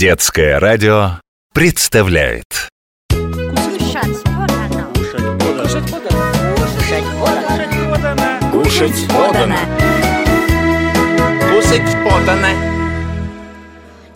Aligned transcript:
Детское 0.00 0.58
радио 0.58 1.20
представляет 1.52 2.46
Кушать 3.10 4.24
подано. 4.24 4.88
Кушать 4.94 5.84
подано. 5.92 6.54
Кушать 6.56 7.04
подано. 7.20 8.50
Кушать 8.50 9.08
подано. 9.08 9.58
Кушать 11.52 11.92
подано. 12.02 12.48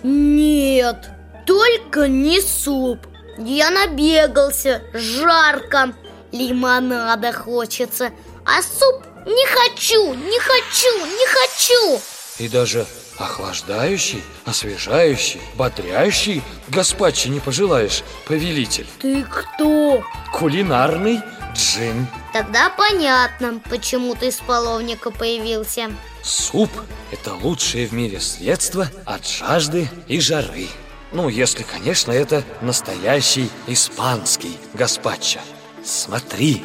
Нет, 0.02 1.10
только 1.44 2.08
не 2.08 2.40
суп 2.40 3.00
Я 3.36 3.68
набегался, 3.68 4.80
жарко 4.94 5.92
Лимонада 6.32 7.30
хочется 7.34 8.10
А 8.46 8.62
суп 8.62 9.04
не 9.26 9.46
хочу, 9.48 10.14
не 10.14 10.38
хочу, 10.40 11.04
не 11.04 11.26
хочу 11.26 12.00
И 12.38 12.48
даже 12.48 12.86
охлаждающий, 13.18 14.22
освежающий, 14.44 15.40
бодрящий 15.54 16.42
Гаспачо 16.68 17.28
не 17.28 17.40
пожелаешь, 17.40 18.02
повелитель. 18.26 18.86
Ты 19.00 19.24
кто? 19.24 20.02
Кулинарный 20.32 21.20
джин. 21.54 22.06
Тогда 22.32 22.70
понятно, 22.70 23.60
почему 23.70 24.14
ты 24.14 24.30
с 24.30 24.36
половника 24.36 25.10
появился. 25.10 25.90
Суп– 26.22 26.70
это 27.12 27.34
лучшее 27.34 27.86
в 27.86 27.92
мире 27.92 28.20
средство 28.20 28.88
от 29.04 29.26
жажды 29.26 29.88
и 30.08 30.20
жары. 30.20 30.68
Ну, 31.12 31.28
если, 31.28 31.62
конечно, 31.62 32.10
это 32.10 32.42
настоящий 32.60 33.48
испанский 33.68 34.58
гаспачо 34.72 35.40
Смотри. 35.84 36.64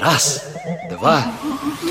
Раз, 0.00 0.44
два, 0.90 1.32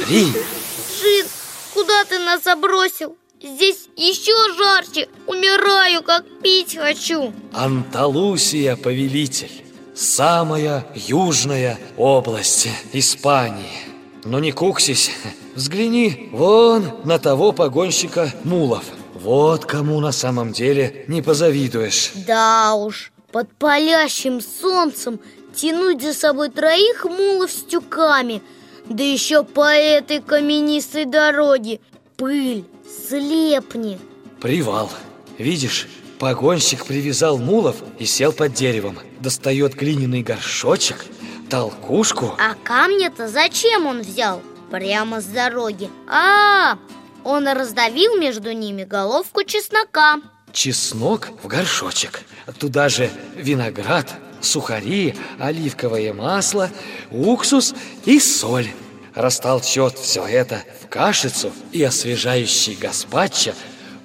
три. 0.06 0.32
Джин, 0.32 1.28
куда 1.74 2.04
ты 2.06 2.20
нас 2.20 2.44
забросил? 2.44 3.18
Здесь 3.44 3.90
еще 3.98 4.32
жарче. 4.56 5.10
Умираю, 5.28 6.02
как 6.02 6.24
пить 6.42 6.78
хочу. 6.78 7.34
Анталусия, 7.52 8.78
повелитель. 8.78 9.52
Самая 9.94 10.88
южная 10.96 11.78
область 11.98 12.70
Испании. 12.94 13.82
Но 14.24 14.40
не 14.40 14.54
куксись, 14.54 15.12
взгляни 15.56 16.30
вон 16.32 16.86
на 17.04 17.20
того 17.20 17.52
погонщика 17.52 18.32
мулов. 18.46 18.86
Вот 19.14 19.66
кому 19.66 20.00
на 20.00 20.14
самом 20.14 20.54
деле 20.54 21.04
не 21.10 21.22
позавидуешь. 21.22 22.14
Да 22.26 22.76
уж, 22.76 23.12
под 23.34 23.54
палящим 23.56 24.40
солнцем 24.40 25.20
Тянуть 25.54 26.02
за 26.02 26.14
собой 26.14 26.50
троих 26.50 27.06
мулов 27.06 27.52
с 27.52 27.64
тюками 27.64 28.42
Да 28.90 29.04
еще 29.04 29.44
по 29.44 29.72
этой 29.72 30.22
каменистой 30.22 31.06
дороге. 31.06 31.80
Пыль, 32.18 32.66
слепни. 32.86 34.00
Привал. 34.42 34.92
Видишь, 35.38 35.88
погонщик 36.20 36.86
привязал 36.86 37.38
мулов 37.38 37.78
и 38.00 38.06
сел 38.06 38.32
под 38.32 38.54
деревом. 38.54 39.00
Достает 39.20 39.76
глиняный 39.76 40.22
горшочек, 40.22 41.06
толкушку. 41.50 42.36
А 42.40 42.56
камня-то 42.64 43.28
зачем 43.28 43.86
он 43.86 44.02
взял? 44.02 44.42
Прямо 44.70 45.22
с 45.22 45.26
дороги. 45.26 45.90
А, 46.08 46.78
он 47.24 47.48
раздавил 47.48 48.18
между 48.18 48.52
ними 48.52 48.84
головку 48.84 49.44
чеснока. 49.44 50.18
Чеснок 50.52 51.30
в 51.42 51.48
горшочек. 51.48 52.22
Туда 52.60 52.90
же 52.90 53.10
виноград, 53.36 54.14
сухари, 54.42 55.16
оливковое 55.40 56.14
масло, 56.14 56.70
уксус 57.12 57.74
и 58.06 58.20
соль 58.20 58.68
Растолчет 59.16 59.98
все 59.98 60.26
это 60.26 60.64
в 60.82 60.88
кашицу 60.88 61.52
И 61.72 61.84
освежающий 61.84 62.76
гаспачо 62.76 63.54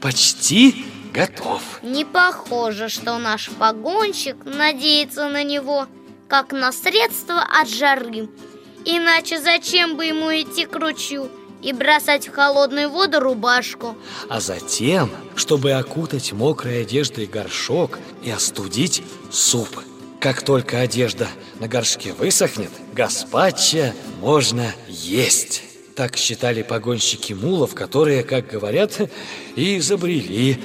почти 0.00 0.84
готов. 1.12 1.62
Не 1.82 2.04
похоже, 2.04 2.88
что 2.88 3.18
наш 3.18 3.50
погонщик 3.50 4.36
надеется 4.44 5.28
на 5.28 5.42
него 5.44 5.86
Как 6.28 6.52
на 6.52 6.72
средство 6.72 7.40
от 7.40 7.68
жары. 7.68 8.28
Иначе 8.84 9.40
зачем 9.40 9.96
бы 9.96 10.04
ему 10.04 10.30
идти 10.30 10.66
к 10.66 10.76
ручью 10.76 11.30
И 11.62 11.72
бросать 11.72 12.28
в 12.28 12.32
холодную 12.32 12.90
воду 12.90 13.18
рубашку? 13.18 13.96
А 14.28 14.40
затем, 14.40 15.10
чтобы 15.36 15.72
окутать 15.72 16.32
мокрой 16.32 16.82
одеждой 16.82 17.26
горшок 17.26 17.98
и 18.22 18.30
остудить 18.30 19.02
суп 19.30 19.68
Как 20.20 20.42
только 20.42 20.80
одежда 20.80 21.28
на 21.60 21.68
горшке 21.68 22.12
высохнет, 22.12 22.70
гаспачо 22.92 23.92
можно 24.20 24.74
есть 24.88 25.62
Так 25.94 26.16
считали 26.16 26.62
погонщики 26.62 27.32
мулов, 27.32 27.74
которые, 27.74 28.24
как 28.24 28.48
говорят, 28.48 28.98
и 29.54 29.78
изобрели 29.78 30.60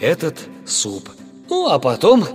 этот 0.00 0.36
суп 0.66 1.08
Ну, 1.48 1.68
а 1.68 1.78
потом 1.78 2.26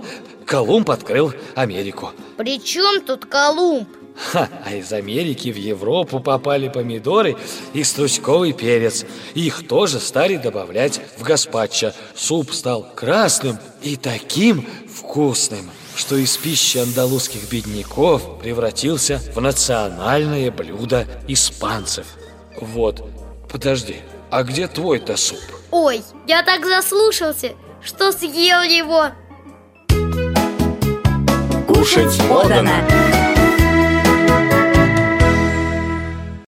Колумб 0.46 0.90
открыл 0.90 1.32
Америку 1.54 2.10
При 2.36 2.60
чем 2.62 3.02
тут 3.04 3.26
Колумб? 3.26 3.88
Ха, 4.16 4.48
а 4.64 4.74
из 4.74 4.92
Америки 4.92 5.50
в 5.50 5.56
Европу 5.56 6.20
попали 6.20 6.68
помидоры 6.68 7.36
и 7.72 7.82
стручковый 7.82 8.52
перец. 8.52 9.04
Их 9.34 9.66
тоже 9.66 9.98
стали 9.98 10.36
добавлять 10.36 11.00
в 11.18 11.24
гаспачо. 11.24 11.92
Суп 12.14 12.52
стал 12.52 12.86
красным 12.94 13.58
и 13.82 13.96
таким 13.96 14.64
вкусным, 14.88 15.68
что 15.96 16.16
из 16.16 16.36
пищи 16.36 16.78
андалузских 16.78 17.48
бедняков 17.48 18.38
превратился 18.40 19.20
в 19.34 19.40
национальное 19.40 20.50
блюдо 20.50 21.06
испанцев. 21.28 22.06
Вот, 22.60 23.08
подожди, 23.50 23.96
а 24.30 24.42
где 24.42 24.68
твой-то 24.68 25.16
суп? 25.16 25.38
Ой, 25.70 26.02
я 26.26 26.42
так 26.42 26.64
заслушался, 26.64 27.52
что 27.82 28.12
съел 28.12 28.62
его 28.62 29.10
Кушать 31.66 32.18
подано. 32.28 32.72